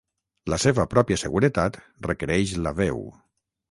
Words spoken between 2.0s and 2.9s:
requereix la